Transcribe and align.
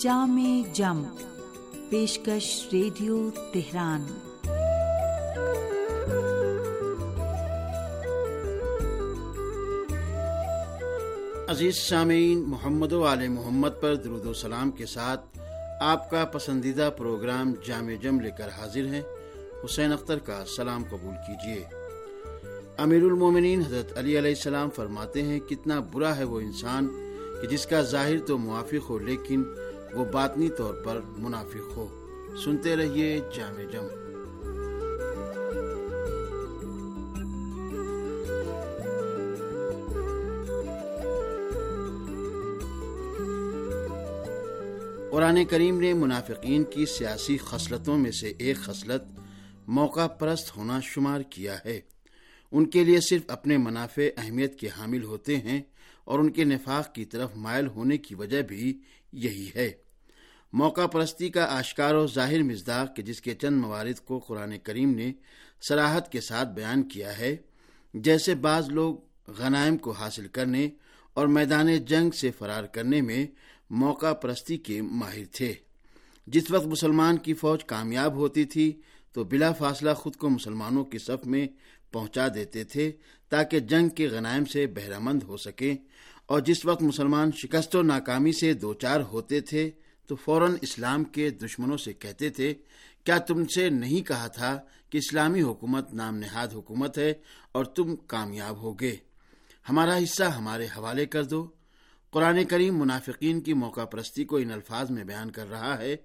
جام 0.00 0.62
جم، 0.72 1.02
پیشکش 1.90 2.68
radio 2.72 3.30
Tehran. 3.52 4.06
عزیز 11.48 11.76
سامعین، 11.76 12.44
محمد 12.46 12.92
و 12.92 13.12
علیہ 13.12 13.28
محمد 13.28 13.68
پر 13.80 13.94
درود 13.94 14.26
و 14.26 14.32
سلام 14.32 14.70
کے 14.70 14.86
ساتھ 14.86 15.38
آپ 15.80 16.10
کا 16.10 16.24
پسندیدہ 16.24 16.90
پروگرام 16.96 17.54
جامع 17.66 17.94
جم 18.02 18.20
لے 18.20 18.30
کر 18.38 18.48
حاضر 18.48 18.86
ہیں۔ 18.86 19.02
حسین 19.64 19.92
اختر 19.92 20.18
کا 20.18 20.44
سلام 20.56 20.84
قبول 20.90 21.14
کیجیے۔ 21.26 21.64
امیر 22.78 23.02
المومنین 23.02 23.60
حضرت 23.60 23.98
علی 23.98 24.18
علیہ 24.18 24.30
السلام 24.30 24.70
فرماتے 24.70 25.22
ہیں، 25.22 25.40
کتنا 25.40 25.80
برا 25.92 26.16
ہے 26.16 26.24
وہ 26.24 26.40
انسان 26.40 26.88
کہ 27.42 27.48
جس 27.48 27.66
کا 27.66 27.82
ظاہر 27.82 28.18
تو 28.26 28.38
موافق 28.38 28.90
ہو، 28.90 28.98
لیکن 28.98 29.44
وہ 29.92 30.04
باطنی 30.04 30.48
طور 30.48 30.74
پر 30.74 31.00
منافق 31.16 31.76
ہو۔ 31.76 32.06
سنتے 32.44 32.76
رہیے 32.76 33.20
جامع 33.36 33.70
جم۔ 33.72 33.86
قرآن 45.10 45.44
کریم 45.44 45.80
نے 45.80 45.94
منافقین 45.94 46.64
کی 46.64 46.86
سیاسی 46.86 47.38
خصلتوں 47.38 47.98
میں 47.98 48.10
سے 48.10 48.32
ایک 48.38 48.56
خصلت 48.56 49.02
موقع 49.66 50.06
پرست 50.06 50.56
ہونا 50.56 50.80
شمار 50.80 51.20
کیا 51.20 51.56
ہے۔ 51.64 51.80
ان 52.52 52.70
کے 52.70 52.84
لیے 52.84 53.00
صرف 53.00 53.22
اپنے 53.28 53.56
منافع 53.56 54.02
اہمیت 54.16 54.58
کے 54.58 54.68
حامل 54.68 55.04
ہوتے 55.04 55.36
ہیں۔ 55.36 55.62
اور 56.04 56.18
ان 56.18 56.30
کے 56.30 56.44
نفاق 56.44 56.94
کی 56.94 57.04
طرف 57.04 57.30
مائل 57.36 57.66
ہونے 57.66 57.96
کی 57.96 58.14
وجہ 58.14 58.42
بھی 58.42 58.80
یہی 59.12 59.50
ہے۔ 59.56 59.72
موقع 60.52 60.86
پرستی 60.86 61.28
کا 61.28 61.44
آشکار 61.58 61.94
و 61.94 62.06
ظاہر 62.06 62.42
مزداق 62.42 62.96
کے 62.96 63.02
جس 63.02 63.20
کے 63.20 63.34
چند 63.34 63.60
موارد 63.60 64.04
کو 64.04 64.18
قرآن 64.18 64.58
کریم 64.58 64.90
نے 64.90 65.12
سراحت 65.60 66.12
کے 66.12 66.20
ساتھ 66.20 66.48
بیان 66.48 66.82
کیا 66.82 67.18
ہے، 67.18 67.36
جیسے 67.94 68.34
بعض 68.34 68.68
لوگ 68.68 68.96
غنائم 69.28 69.76
کو 69.76 69.90
حاصل 69.90 70.28
کرنے 70.28 70.68
اور 71.14 71.26
میدان 71.26 71.76
جنگ 71.76 72.10
سے 72.10 72.30
فرار 72.30 72.64
کرنے 72.64 73.00
میں 73.00 73.26
موقع 73.70 74.12
پرستی 74.12 74.56
کے 74.56 74.82
ماہر 74.82 75.24
تھے۔ 75.32 75.54
جس 76.26 76.50
وقت 76.50 76.66
مسلمان 76.66 77.16
کی 77.16 77.34
فوج 77.34 77.64
کامیاب 77.64 78.14
ہوتی 78.14 78.44
تھی، 78.44 78.80
تو 79.12 79.24
بلا 79.24 79.52
فاصلہ 79.52 79.94
خود 79.94 80.16
کو 80.16 80.28
مسلمانوں 80.28 80.84
کی 80.84 80.98
صف 80.98 81.26
میں 81.26 81.48
پہنچا 81.92 82.28
دیتے 82.34 82.64
تھے 82.64 82.92
تاکہ 83.28 83.60
جنگ 83.60 83.88
کے 83.88 84.08
غنائم 84.08 84.44
سے 84.44 84.66
بہرہ 84.66 84.98
مند 84.98 85.22
ہو 85.22 85.36
سکیں 85.36 85.74
اور 86.26 86.40
جس 86.40 86.64
وقت 86.64 86.82
مسلمان 86.82 87.30
شکست 87.32 87.76
و 87.76 87.82
ناکامی 87.82 88.32
سے 88.32 88.52
دوچار 88.52 89.00
ہوتے 89.00 89.40
تھے، 89.40 89.70
تو 90.06 90.16
فوراً 90.16 90.56
اسلام 90.62 91.04
کے 91.04 91.30
دشمنوں 91.30 91.76
سے 91.76 91.92
کہتے 91.92 92.30
تھے، 92.30 92.54
کیا 93.04 93.18
تم 93.18 93.44
سے 93.44 93.68
نہیں 93.68 94.06
کہا 94.06 94.26
تھا 94.26 94.60
کہ 94.90 94.98
اسلامی 94.98 95.42
حکومت 95.42 95.94
نام 95.94 96.16
نہاد 96.16 96.48
حکومت 96.54 96.98
ہے 96.98 97.14
اور 97.52 97.64
تم 97.64 97.96
کامیاب 97.96 98.56
ہوگے؟ 98.56 98.96
ہمارا 99.68 99.96
حصہ 99.96 100.24
ہمارے 100.24 100.66
حوالے 100.76 101.06
کر 101.06 101.22
دو۔ 101.22 101.50
قرآن 102.10 102.44
کریم 102.44 102.78
منافقین 102.78 103.40
کی 103.40 103.52
موقع 103.52 103.84
پرستی 103.84 104.24
کو 104.24 104.36
ان 104.36 104.50
الفاظ 104.50 104.90
میں 104.90 105.04
بیان 105.04 105.30
کر 105.30 105.50
رہا 105.50 105.78
ہے 105.78 105.96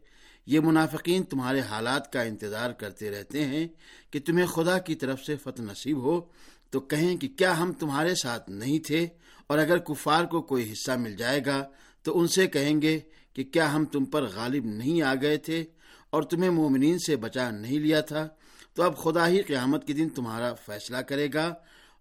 یہ 0.46 0.60
منافقین 0.60 1.24
تمہارے 1.24 1.60
حالات 1.60 2.14
کا 2.14 2.22
انتظار 2.22 2.72
کرتے 2.72 3.12
رہتے 3.12 3.46
ہیں 3.46 3.68
کہ 4.12 4.20
تمہیں 4.20 4.46
خدا 4.46 4.78
کی 4.78 4.96
طرف 4.96 5.24
سے 5.24 5.36
فتح 5.36 5.62
نصیب 5.62 5.98
ہو، 5.98 6.22
تو 6.70 6.80
کہیں 6.80 7.18
کہ 7.18 7.28
کیا 7.28 7.58
ہم 7.58 7.74
تمہارے 7.74 8.16
ساتھ 8.16 8.50
نہیں 8.50 8.80
تھے؟ 8.80 9.08
اور 9.48 9.58
اگر 9.58 9.78
کفار 9.78 10.24
کو 10.24 10.42
کوئی 10.42 10.72
حصہ 10.72 10.92
مل 10.92 11.16
جائے 11.16 11.42
گا، 11.46 11.64
تو 12.04 12.20
ان 12.20 12.28
سے 12.28 12.48
کہیں 12.48 12.82
گے 12.82 13.00
کہ 13.34 13.44
کیا 13.44 13.74
ہم 13.74 13.86
تم 13.86 14.06
پر 14.06 14.24
غالب 14.24 14.66
نہیں 14.66 15.02
آ 15.02 15.14
گئے 15.22 15.38
تھے 15.38 15.66
اور 16.10 16.24
تمہیں 16.24 16.50
مومنین 16.50 17.00
سے 17.00 17.16
بچا 17.16 17.52
نہیں 17.52 17.80
لیا 17.80 18.02
تھا؟ 18.02 18.28
تو 18.74 18.84
اب 18.84 18.98
خدا 18.98 19.28
ہی 19.28 19.42
قیامت 19.42 19.88
کے 19.88 19.94
دن 19.94 20.10
تمہارا 20.10 20.54
فیصلہ 20.54 20.98
کرے 20.98 21.28
گا 21.34 21.54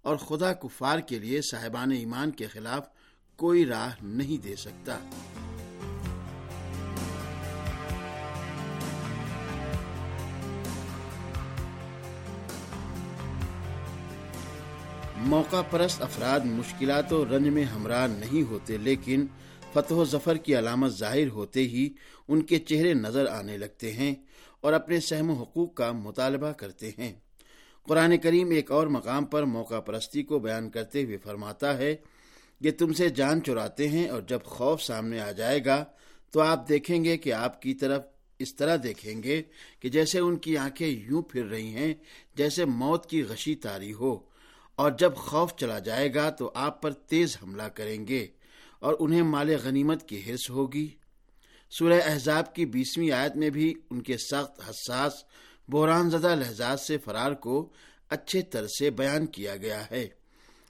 اور 0.03 0.16
خدا 0.16 0.53
کفار 0.53 0.99
کے 0.99 1.19
لیے 1.19 1.41
صاحبان 1.50 1.91
ایمان 1.91 2.31
کے 2.31 2.47
خلاف 2.47 2.88
کوئی 3.37 3.66
راہ 3.66 3.94
نہیں 4.03 4.43
دے 4.43 4.56
سکتا۔ 4.56 4.99
موقع 15.27 15.62
پرست 15.71 16.03
افراد 16.03 16.41
مشکلات 16.45 17.12
و 17.12 17.25
رنج 17.25 17.49
میں 17.49 17.65
ہمراہ 17.65 18.07
نہیں 18.07 18.43
ہوتے، 18.43 18.77
لیکن 18.79 19.27
فتح 19.73 19.95
و 19.95 20.05
ظفر 20.05 20.37
کی 20.37 20.59
علامت 20.59 20.91
ظاہر 20.91 21.29
ہوتے 21.29 21.61
ہی 21.61 21.89
ان 22.29 22.43
کے 22.43 22.59
چہرے 22.59 22.95
نظر 22.95 23.27
آنے 23.27 23.57
لگتے 23.57 23.93
ہیں 23.93 24.15
اور 24.61 24.73
اپنے 24.73 25.01
سہم 25.01 25.31
و 25.31 25.33
حقوق 25.33 25.75
کا 25.75 25.93
مطالبہ 25.93 26.53
کرتے 26.53 26.91
ہیں۔ 26.99 27.12
قرآن 27.83 28.17
کریم 28.17 28.51
ایک 28.51 28.71
اور 28.71 28.87
مقام 28.87 29.25
پر 29.25 29.43
موقع 29.43 29.81
پرستی 29.81 30.23
کو 30.23 30.39
بیان 30.39 30.71
کرتے 30.71 31.05
ہوئے 31.05 31.17
فرماتا 31.17 31.79
ہے 31.79 31.97
کہ 32.62 32.71
تم 32.71 32.93
سے 32.93 33.09
جان 33.09 33.43
چراتے 33.43 33.89
ہیں 33.89 34.09
اور 34.09 34.23
جب 34.23 34.39
خوف 34.45 34.83
سامنے 34.83 35.21
آ 35.21 35.33
جائے 35.33 35.65
گا 35.65 35.85
تو 36.31 36.41
آپ 36.41 36.69
دیکھیں 36.69 37.05
گے 37.05 37.17
کہ 37.17 37.33
آپ 37.33 37.62
کی 37.62 37.75
طرف 37.75 38.03
اس 38.39 38.55
طرح 38.55 38.77
دیکھیں 38.83 39.23
گے 39.23 39.43
کہ 39.81 39.89
جیسے 39.89 40.19
ان 40.19 40.37
کی 40.37 40.56
آنکھیں 40.56 40.89
یوں 40.89 41.23
پھر 41.23 41.45
رہی 41.45 41.75
ہیں 41.75 41.95
جیسے 42.35 42.65
موت 42.65 43.06
کی 43.06 43.23
غشی 43.23 43.55
تاری 43.55 43.93
ہو۔ 43.93 44.34
اور 44.77 44.93
جب 44.99 45.15
خوف 45.17 45.55
چلا 45.57 45.79
جائے 45.79 46.15
گا 46.15 46.31
تو 46.31 46.53
آپ 46.55 46.83
پر 46.83 46.93
تیز 46.93 47.37
حملہ 47.43 47.62
کریں 47.62 48.07
گے 48.07 48.27
اور 48.79 48.95
انہیں 48.99 49.23
مال 49.23 49.51
غنیمت 49.62 50.09
کی 50.09 50.23
حرص 50.27 50.51
ہوگی۔ 50.51 50.89
سورہ 51.79 52.01
احزاب 52.05 52.55
کی 52.55 52.67
بیسویں 52.67 53.11
آیت 53.11 53.37
میں 53.37 53.51
بھی 53.51 53.75
ان 53.91 54.03
کے 54.03 54.17
سخت 54.19 54.71
حساس، 54.71 55.12
بحران 55.69 56.11
زدہ 56.11 56.35
لہجاز 56.35 56.81
سے 56.81 56.99
فرار 56.99 57.33
کو 57.33 57.73
اچھے 58.11 58.43
طرح 58.43 58.67
سے 58.79 58.91
بیان 58.91 59.27
کیا 59.27 59.57
گیا 59.57 59.91
ہے۔ 59.91 60.09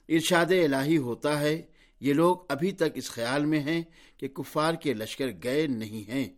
ارشاد 0.09 0.45
الہی 0.45 0.97
ہوتا 0.97 1.39
ہے، 1.39 1.61
یہ 1.99 2.13
لوگ 2.13 2.37
ابھی 2.49 2.71
تک 2.71 2.83
اس 2.95 3.09
خیال 3.09 3.45
میں 3.45 3.59
ہیں 3.59 3.83
کہ 4.17 4.27
کفار 4.27 4.73
کے 4.73 4.93
لشکر 4.93 5.25
گئے 5.43 5.67
نہیں 5.67 6.09
ہیں۔ 6.11 6.29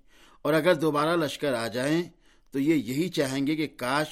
اور 0.41 0.53
اگر 0.53 0.73
دوبارہ 0.73 1.15
لشکر 1.15 1.53
آ 1.53 1.67
جائیں 1.67 2.03
تو 2.51 2.59
یہ 2.59 2.73
یہی 2.73 3.09
چاہیں 3.09 3.47
گے 3.47 3.55
کہ 3.55 3.67
کاش 3.77 4.07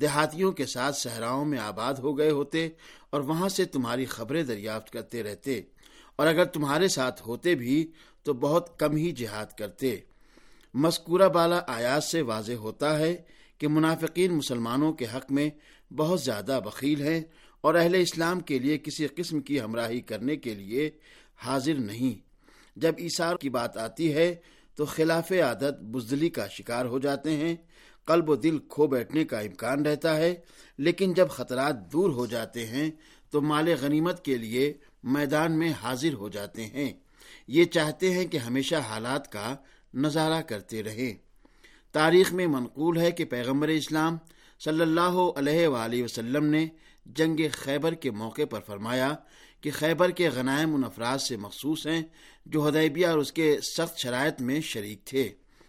دیہاتیوں 0.00 0.52
کے 0.52 0.66
ساتھ 0.66 0.96
صحراؤں 0.96 1.44
میں 1.44 1.58
آباد 1.58 1.94
ہو 1.94 2.18
گئے 2.18 2.30
ہوتے 2.30 2.68
اور 3.10 3.20
وہاں 3.20 3.48
سے 3.48 3.64
تمہاری 3.64 4.04
خبریں 4.04 4.42
دریافت 4.42 4.90
کرتے 4.90 5.22
رہتے۔ 5.22 5.60
اور 6.16 6.26
اگر 6.26 6.44
تمہارے 6.44 6.88
ساتھ 6.88 7.22
ہوتے 7.26 7.54
بھی 7.54 7.92
تو 8.22 8.32
بہت 8.32 8.78
کم 8.78 8.96
ہی 8.96 9.12
جہاد 9.12 9.46
کرتے۔ 9.58 9.96
مذکورہ 10.74 11.28
بالا 11.28 11.60
آیات 11.66 12.04
سے 12.04 12.22
واضح 12.22 12.52
ہوتا 12.52 12.98
ہے 12.98 13.16
کہ 13.58 13.68
منافقین 13.68 14.32
مسلمانوں 14.32 14.92
کے 14.92 15.06
حق 15.14 15.32
میں 15.32 15.50
بہت 15.92 16.20
زیادہ 16.20 16.60
بخیل 16.64 17.00
ہیں 17.00 17.20
اور 17.60 17.74
اہل 17.74 17.94
اسلام 17.94 18.40
کے 18.40 18.58
لیے 18.58 18.78
کسی 18.78 19.06
قسم 19.06 19.40
کی 19.40 19.60
ہمراہی 19.60 20.00
کرنے 20.00 20.36
کے 20.36 20.54
لیے 20.54 20.90
حاضر 21.36 21.74
نہیں۔ 21.74 22.26
جب 22.78 22.92
عیسار 22.98 23.36
کی 23.36 23.50
بات 23.50 23.76
آتی 23.76 24.12
ہے 24.14 24.34
تو 24.74 24.84
خلاف 24.84 25.32
عادت 25.32 25.82
بزدلی 25.82 26.28
کا 26.28 26.46
شکار 26.46 26.84
ہو 26.84 26.98
جاتے 26.98 27.36
ہیں 27.36 27.56
قلب 28.06 28.30
و 28.30 28.36
دل 28.36 28.58
کھو 28.58 28.86
بیٹھنے 28.86 29.24
کا 29.24 29.38
امکان 29.40 29.86
رہتا 29.86 30.16
ہے، 30.16 30.34
لیکن 30.78 31.14
جب 31.14 31.28
خطرات 31.28 31.92
دور 31.92 32.10
ہو 32.10 32.26
جاتے 32.26 32.66
ہیں، 32.66 32.90
تو 33.30 33.40
مال 33.40 33.68
غنیمت 33.80 34.24
کے 34.24 34.36
لیے 34.36 34.72
میدان 35.04 35.58
میں 35.58 35.72
حاضر 35.82 36.14
ہو 36.14 36.28
جاتے 36.28 36.66
ہیں۔ 36.66 36.92
یہ 37.48 37.64
چاہتے 37.64 38.12
ہیں 38.12 38.26
کہ 38.26 38.36
ہمیشہ 38.36 38.74
حالات 38.74 39.32
کا 39.32 39.54
نظارہ 39.94 40.40
کرتے 40.42 40.82
رہیں 40.82 41.14
تاریخ 41.92 42.32
میں 42.32 42.46
منقول 42.46 42.98
ہے 42.98 43.10
کہ 43.10 43.24
پیغمبر 43.24 43.68
اسلام 43.68 44.16
صلی 44.60 44.80
اللہ 44.80 45.16
علیہ 45.36 45.68
وآلہ 45.68 46.02
وسلم 46.04 46.44
نے 46.46 46.66
جنگ 47.06 47.40
خیبر 47.52 47.94
کے 47.94 48.10
موقع 48.10 48.42
پر 48.50 48.60
فرمایا 48.66 49.14
کہ 49.60 49.70
خیبر 49.70 50.10
کے 50.10 50.28
غنائم 50.28 50.74
ان 50.74 50.84
افراد 50.84 51.18
سے 51.18 51.36
مخصوص 51.36 51.86
ہیں 51.86 52.02
جو 52.46 52.68
ہدیبیہ 52.68 53.06
اور 53.06 53.18
اس 53.18 53.32
کے 53.32 53.56
سخت 53.76 53.98
شرائط 53.98 54.40
میں 54.40 54.60
شریک 54.60 55.04
تھے۔ 55.04 55.28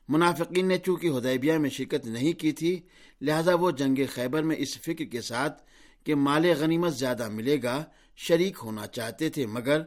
منافقین 0.09 0.68
نے 0.68 0.77
چونکہ 0.77 1.07
ہدیبیہ 1.07 1.54
میں 1.54 1.69
شرکت 1.69 2.06
نہیں 2.06 2.33
کی 2.33 2.51
تھی، 2.51 2.80
لہذا 3.21 3.56
وہ 3.56 3.71
جنگ 3.71 3.95
خیبر 4.13 4.44
میں 4.44 4.56
اس 4.59 4.77
فکر 4.77 5.06
کے 5.06 5.21
ساتھ 5.21 5.63
کہ 6.04 6.15
مال 6.15 6.45
غنیمت 6.59 6.98
زیادہ 6.98 7.30
ملے 7.30 7.57
گا، 7.63 7.83
شریک 8.18 8.57
ہونا 8.63 8.88
چاہتے 8.88 9.30
تھے، 9.30 9.45
مگر 9.45 9.81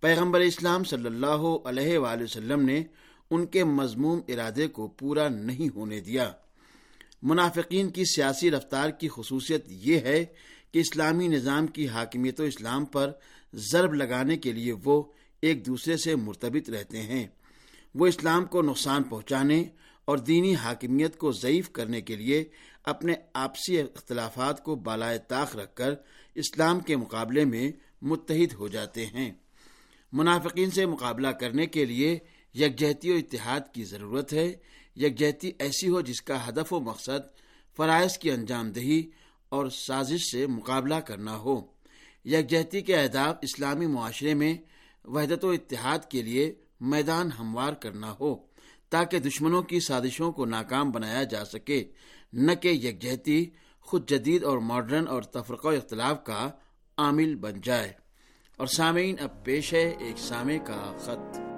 پیغمبر 0.00 0.40
اسلام 0.40 0.84
صلی 0.84 1.06
اللہ 1.06 1.42
علیہ 1.64 1.98
وآلہ 1.98 2.22
وسلم 2.22 2.60
نے 2.62 2.82
ان 3.30 3.46
کے 3.46 3.64
مضموم 3.64 4.20
ارادے 4.28 4.66
کو 4.66 4.88
پورا 4.88 5.28
نہیں 5.28 5.76
ہونے 5.76 6.00
دیا۔ 6.00 6.32
منافقین 7.22 7.90
کی 7.90 8.04
سیاسی 8.04 8.50
رفتار 8.50 8.90
کی 8.90 9.08
خصوصیت 9.08 9.64
یہ 9.68 9.98
ہے 9.98 10.24
کہ 10.72 10.78
اسلامی 10.78 11.28
نظام 11.28 11.66
کی 11.66 11.88
حاکمیت 11.88 12.40
و 12.40 12.42
اسلام 12.42 12.84
پر 12.84 13.12
ضرب 13.54 13.94
لگانے 13.94 14.36
کے 14.36 14.52
لیے 14.52 14.72
وہ 14.84 15.02
ایک 15.40 15.66
دوسرے 15.66 15.96
سے 15.96 16.14
مرتبط 16.16 16.70
رہتے 16.70 17.02
ہیں۔ 17.02 17.26
وہ 17.94 18.06
اسلام 18.06 18.44
کو 18.44 18.62
نقصان 18.62 19.02
پہنچانے 19.02 19.64
اور 20.04 20.18
دینی 20.18 20.54
حاکمیت 20.54 21.18
کو 21.18 21.32
ضعیف 21.32 21.70
کرنے 21.70 22.00
کے 22.00 22.16
لیے 22.16 22.44
اپنے 22.84 23.12
آپسی 23.34 23.80
اختلافات 23.80 24.64
کو 24.64 24.74
بالائے 24.74 25.18
طاق 25.18 25.56
رکھ 25.56 25.74
کر 25.74 25.94
اسلام 26.34 26.80
کے 26.80 26.96
مقابلے 26.96 27.44
میں 27.44 27.72
متحد 28.02 28.52
ہو 28.52 28.68
جاتے 28.68 29.06
ہیں۔ 29.06 29.32
منافقین 30.12 30.70
سے 30.70 30.86
مقابلہ 30.86 31.28
کرنے 31.28 31.66
کے 31.66 31.84
لیے 31.84 32.18
یکجہتی 32.54 33.12
و 33.12 33.14
اتحاد 33.14 33.60
کی 33.72 33.84
ضرورت 33.84 34.32
ہے۔ 34.32 34.52
یکجہتی 34.96 35.52
ایسی 35.58 35.88
ہو 35.88 36.00
جس 36.00 36.22
کا 36.22 36.48
ہدف 36.48 36.72
و 36.72 36.80
مقصد 36.80 37.38
فرائض 37.76 38.18
کی 38.18 38.30
انجام 38.30 38.72
دہی 38.72 39.10
اور 39.48 39.68
سازش 39.68 40.32
سے 40.32 40.46
مقابلہ 40.46 40.94
کرنا 40.94 41.36
ہو۔ 41.36 41.60
یکجہتی 42.24 42.80
کے 42.80 42.96
اہداف 42.96 43.36
اسلامی 43.42 43.86
معاشرے 43.86 44.34
میں 44.34 44.54
وحدت 45.04 45.44
و 45.44 45.50
اتحاد 45.50 45.98
کے 46.10 46.22
لیے 46.22 46.54
میدان 46.80 47.32
ہموار 47.38 47.72
کرنا 47.72 48.14
ہو، 48.20 48.36
تاکہ 48.90 49.18
دشمنوں 49.18 49.62
کی 49.62 49.80
سازشوں 49.80 50.32
کو 50.32 50.44
ناکام 50.44 50.90
بنایا 50.90 51.22
جا 51.22 51.44
سکے۔ 51.44 51.84
نہ 52.32 52.52
کہ 52.52 52.68
یکجہتی، 52.68 53.50
خود 53.80 54.10
جدید 54.10 54.44
اور 54.44 54.58
ماڈرن 54.58 55.08
اور 55.08 55.22
تفرقہ 55.22 55.66
و 55.66 55.70
اختلاف 55.70 56.24
کا 56.24 56.50
عامل 56.98 57.34
بن 57.34 57.60
جائے۔ 57.60 57.92
اور 58.56 58.66
سامعین، 58.66 59.16
اب 59.20 59.44
پیش 59.44 59.74
ہے 59.74 59.94
ایک 59.98 60.18
سامع 60.18 60.56
کا 60.66 60.96
خط۔ 61.00 61.49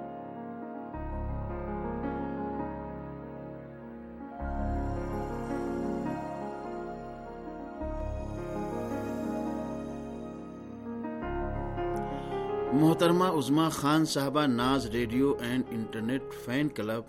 محترمہ 12.83 13.25
Uzma 13.25 13.69
Khan 13.69 14.05
Sahiba 14.05 14.45
Naz 14.45 14.85
radio 14.85 15.33
and 15.39 15.63
internet 15.69 16.21
fan 16.45 16.67
club 16.69 17.03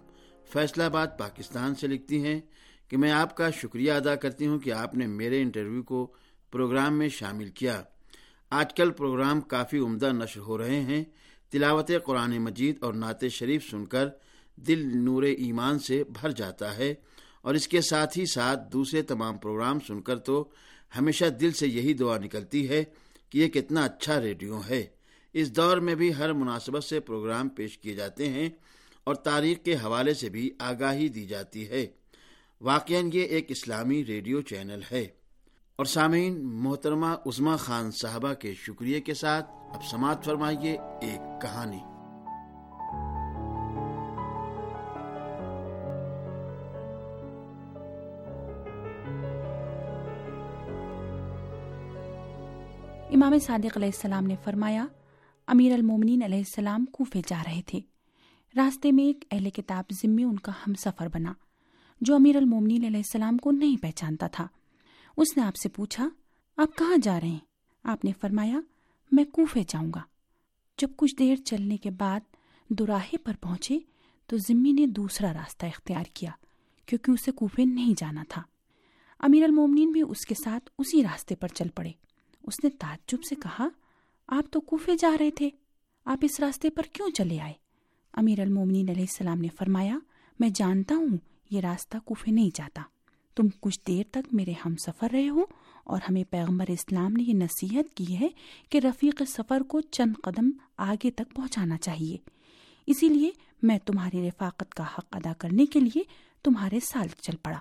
Faisalabad 0.82 1.06
Pakistan 1.18 1.74
سے 1.74 1.86
لکھتی 1.86 2.24
ہیں 2.24 2.40
کہ 2.88 2.96
میں 2.96 3.10
آپ 3.10 3.36
کا 3.36 3.50
شکریہ 3.50 3.92
ادا 3.92 4.14
کرتی 4.14 4.46
ہوں 4.46 4.58
کہ 4.58 4.72
آپ 4.72 4.94
نے 4.94 5.06
میرے 5.06 5.42
انٹرویو 5.42 5.82
کو 5.82 6.14
پروگرام 6.50 6.98
میں 6.98 7.08
شامل 7.08 7.48
کیا۔ 7.48 7.82
آج 8.50 8.74
کل 8.74 8.90
پروگرام 8.90 9.40
کافی 9.40 9.78
عمدہ 9.78 10.12
نشر 10.12 10.40
ہو 10.40 10.58
رہے 10.58 10.80
ہیں۔ 10.80 11.04
تلاوت 11.50 11.90
قرآن 12.04 12.38
مجید 12.38 12.76
اور 12.80 12.94
نعت 12.94 13.24
شریف 13.30 13.70
سن 13.70 13.84
کر 13.84 14.08
دل 14.56 14.96
نور 14.96 15.22
ایمان 15.22 15.78
سے 15.78 16.04
بھر 16.04 16.30
جاتا 16.30 16.76
ہے 16.76 16.94
اور 17.42 17.54
اس 17.54 17.68
کے 17.68 17.80
ساتھ 17.80 18.18
ہی 18.18 18.26
ساتھ 18.26 18.72
دوسرے 18.72 19.02
تمام 19.02 19.38
پروگرام 19.38 19.80
سن 19.80 20.00
کر 20.00 20.18
تو 20.18 20.48
ہمیشہ 20.98 21.24
دل 21.24 21.52
سے 21.52 21.68
یہی 21.68 21.94
دعا 21.94 22.18
نکلتی 22.18 22.68
ہے 22.68 22.84
کہ 23.30 23.38
یہ 23.38 23.48
کتنا 23.48 23.84
اچھا 23.84 24.20
ریڈیو 24.20 24.60
ہے۔ 24.70 24.86
اس 25.34 25.56
دور 25.56 25.76
میں 25.76 25.94
بھی 25.94 26.14
ہر 26.14 26.32
مناسبت 26.32 26.84
سے 26.84 27.00
پروگرام 27.00 27.48
پیش 27.48 27.78
کیے 27.78 27.94
جاتے 27.94 28.28
ہیں 28.28 28.48
اور 29.04 29.14
تاریخ 29.14 29.58
کے 29.64 29.74
حوالے 29.74 30.14
سے 30.14 30.28
بھی 30.28 30.50
آگاہی 30.58 31.08
دی 31.08 31.26
جاتی 31.26 31.68
ہے۔ 31.68 31.86
واقع 32.60 32.92
یہ 33.12 33.22
ایک 33.22 33.46
اسلامی 33.48 34.04
ریڈیو 34.04 34.40
چینل 34.40 34.80
ہے۔ 34.92 35.06
اور 35.76 35.84
سامعین، 35.84 36.44
محترمہ 36.44 37.06
عظما 37.06 37.56
خان 37.56 37.90
صاحبہ 37.90 38.32
کے 38.32 38.54
شکریہ 38.54 39.00
کے 39.00 39.14
ساتھ 39.14 39.50
اب 39.50 39.84
سماعت 39.90 40.24
فرمائیے 40.24 40.72
ایک 41.02 41.42
کہانی۔ 41.42 41.80
امام 53.14 53.38
صادق 53.38 53.76
علیہ 53.76 53.88
السلام 53.88 54.26
نے 54.26 54.34
فرمایا 54.44 54.86
امیر 55.46 55.72
المومنین 55.72 56.22
علیہ 56.22 56.38
السلام 56.38 56.84
کوفے 56.84 57.20
جا 57.26 57.42
رہے 57.46 57.60
تھے۔ 57.66 57.80
راستے 58.56 58.92
میں 58.92 59.04
ایک 59.04 59.24
اہل 59.30 59.50
کتاب 59.50 59.84
ذمے 59.92 60.24
ان 60.24 60.38
کا 60.38 60.52
ہم 60.66 60.74
سفر 60.74 61.08
بنا، 61.14 61.32
جو 62.00 62.14
امیر 62.14 62.36
المومنین 62.36 62.84
علیہ 62.84 62.96
السلام 62.96 63.38
کو 63.38 63.50
نہیں 63.50 63.82
پہچانتا 63.82 64.26
تھا۔ 64.26 64.46
اس 65.16 65.36
نے 65.36 65.42
آپ 65.42 65.56
سے 65.56 65.68
پوچھا، 65.68 66.08
آپ 66.56 66.76
کہاں 66.78 66.96
جا 66.96 67.20
رہے 67.20 67.28
ہیں؟ 67.28 67.38
آپ 67.84 68.04
نے 68.04 68.12
فرمایا، 68.20 68.60
میں 69.12 69.24
کوفے 69.24 69.62
جاؤں 69.68 69.92
گا۔ 69.94 70.00
جب 70.78 70.88
کچھ 70.96 71.16
دیر 71.16 71.36
چلنے 71.36 71.76
کے 71.76 71.90
بعد 71.90 72.20
دوراہے 72.68 73.18
پر 73.18 73.32
پہنچے 73.40 73.78
تو 74.26 74.36
ذمی 74.36 74.72
نے 74.72 74.86
دوسرا 74.86 75.32
راستہ 75.32 75.66
اختیار 75.66 76.04
کیا، 76.14 76.30
کیونکہ 76.86 77.10
اسے 77.10 77.32
کوفے 77.32 77.64
نہیں 77.64 77.94
جانا 77.98 78.24
تھا۔ 78.28 78.42
امیر 79.18 79.44
المومنین 79.44 79.92
بھی 79.92 80.02
اس 80.08 80.26
کے 80.26 80.34
ساتھ 80.34 80.70
اسی 80.78 81.02
راستے 81.02 81.34
پر 81.34 81.48
چل 81.48 81.68
پڑے۔ 81.68 81.90
اس 82.42 82.64
نے 82.64 82.70
تعجب 82.70 83.18
سے 83.28 83.34
کہا 83.34 83.68
آپ 84.28 84.52
تو 84.52 84.60
کوفے 84.60 84.92
جا 84.98 85.16
رہے 85.20 85.30
تھے۔ 85.30 85.50
آپ 86.04 86.18
اس 86.22 86.40
راستے 86.40 86.70
پر 86.70 86.82
کیوں 86.92 87.10
چلے 87.10 87.40
آئے؟ 87.40 87.52
امیر 88.12 88.40
المومنین 88.40 88.88
علیہ 88.88 89.02
السلام 89.02 89.40
نے 89.40 89.48
فرمایا، 89.58 89.98
میں 90.40 90.48
جانتا 90.54 90.94
ہوں 90.94 91.16
یہ 91.50 91.60
راستہ 91.60 91.96
کوفے 92.04 92.30
نہیں 92.30 92.50
جاتا۔ 92.54 92.82
تم 93.36 93.46
کچھ 93.60 93.80
دیر 93.86 94.04
تک 94.10 94.34
میرے 94.34 94.52
ہم 94.66 94.76
سفر 94.76 95.08
رہے 95.12 95.28
ہو 95.28 95.44
اور 95.84 96.00
ہمیں 96.08 96.24
پیغمبر 96.30 96.64
اسلام 96.68 97.12
نے 97.12 97.22
یہ 97.22 97.34
نصیحت 97.34 97.94
کی 97.94 98.20
ہے 98.20 98.28
کہ 98.68 98.78
رفیق 98.78 99.22
سفر 99.28 99.60
کو 99.60 99.80
چند 99.80 100.12
قدم 100.22 100.50
آگے 100.76 101.10
تک 101.10 101.34
پہنچانا 101.34 101.76
چاہیے۔ 101.76 102.16
اسی 102.86 103.08
لیے 103.08 103.30
میں 103.62 103.78
تمہاری 103.78 104.28
رفاقت 104.28 104.74
کا 104.74 104.84
حق 104.84 105.16
ادا 105.16 105.32
کرنے 105.38 105.66
کے 105.66 105.80
لیے 105.80 106.02
تمہارے 106.42 106.80
ساتھ 106.80 107.20
چل 107.20 107.36
پڑا۔ 107.36 107.58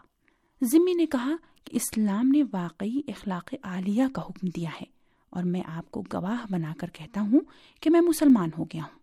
ذمی 0.63 0.94
نے 0.94 1.06
کہا 1.06 1.31
کہ 1.63 1.75
اسلام 1.75 2.27
نے 2.27 2.44
واقعی 2.54 3.01
اخلاق 3.07 3.54
عالیہ 3.63 4.04
کا 4.13 4.21
حکم 4.21 4.48
دیا 4.56 4.69
ہے۔ 4.69 4.93
اور 5.33 5.44
میں 5.44 5.62
آپ 5.65 5.91
کو 5.91 6.03
گواہ 6.13 6.45
بنا 6.50 6.74
کر 6.77 6.89
کہتا 6.89 7.21
ہوں 7.21 7.39
کہ 7.81 7.89
میں 7.89 8.01
مسلمان 8.01 8.50
ہو 8.57 8.63
گیا 8.63 8.83
ہوں۔ 8.83 9.00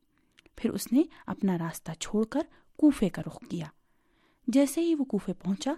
پھر 0.57 0.71
اس 0.71 0.93
نے 0.93 1.03
اپنا 1.27 1.59
راستہ 1.59 1.93
چھوڑ 1.93 2.25
کر 2.25 2.41
کوفے 2.77 3.09
کا 3.09 3.23
رخ 3.27 3.39
کیا۔ 3.51 3.67
جیسے 4.47 4.81
ہی 4.81 4.95
وہ 4.95 5.05
کوفے 5.05 5.33
پہنچا 5.33 5.73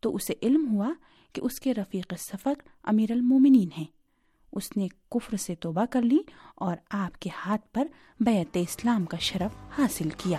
تو 0.00 0.14
اسے 0.14 0.34
علم 0.42 0.68
ہوا 0.70 0.92
کہ 1.32 1.40
اس 1.44 1.60
کے 1.60 1.74
رفیق 1.74 2.14
سفر 2.18 2.52
امیر 2.82 3.12
المومنین 3.12 3.68
ہیں۔ 3.78 3.84
اس 4.52 4.76
نے 4.76 4.88
کفر 5.10 5.36
سے 5.36 5.54
توبہ 5.54 5.84
کر 5.90 6.02
لی 6.02 6.18
اور 6.54 6.76
آپ 6.90 7.20
کے 7.20 7.30
ہاتھ 7.46 7.72
پر 7.72 7.86
بیعت 8.20 8.56
اسلام 8.56 9.04
کا 9.04 9.16
شرف 9.16 9.80
حاصل 9.80 10.08
کیا۔ 10.18 10.38